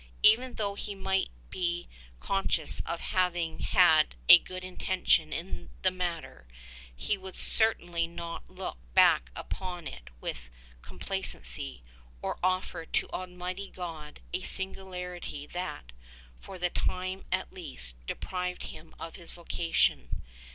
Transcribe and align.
Even 0.23 0.55
though 0.55 0.73
he 0.73 0.95
might 0.95 1.29
be 1.51 1.87
con 2.19 2.47
scious 2.47 2.81
of 2.87 3.01
having 3.01 3.59
had 3.59 4.15
a 4.27 4.39
good 4.39 4.63
intention 4.63 5.31
in 5.31 5.69
the 5.83 5.91
matter, 5.91 6.47
he 6.95 7.19
would 7.19 7.35
certainly 7.37 8.07
not 8.07 8.49
look 8.49 8.79
back 8.95 9.29
upon 9.35 9.85
it 9.85 10.09
with 10.19 10.49
complacency, 10.81 11.83
or 12.19 12.39
offer 12.41 12.83
to 12.83 13.11
Almighty 13.11 13.69
God 13.69 14.21
a 14.33 14.41
singularity 14.41 15.45
that, 15.45 15.91
for 16.39 16.57
the 16.57 16.71
time 16.71 17.23
at 17.31 17.53
least, 17.53 18.03
deprived 18.07 18.63
him 18.69 18.95
of 18.97 19.17
his 19.17 19.31
vocation. 19.31 20.23